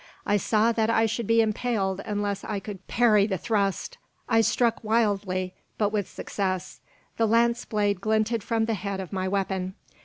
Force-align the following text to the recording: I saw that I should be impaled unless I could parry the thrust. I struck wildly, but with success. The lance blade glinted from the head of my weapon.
I 0.25 0.35
saw 0.37 0.71
that 0.71 0.89
I 0.89 1.05
should 1.05 1.27
be 1.27 1.41
impaled 1.41 2.01
unless 2.05 2.43
I 2.43 2.59
could 2.59 2.87
parry 2.87 3.27
the 3.27 3.37
thrust. 3.37 3.99
I 4.27 4.41
struck 4.41 4.83
wildly, 4.83 5.53
but 5.77 5.91
with 5.93 6.09
success. 6.09 6.79
The 7.17 7.27
lance 7.27 7.65
blade 7.65 8.01
glinted 8.01 8.41
from 8.41 8.65
the 8.65 8.73
head 8.73 8.99
of 8.99 9.13
my 9.13 9.27
weapon. 9.27 9.75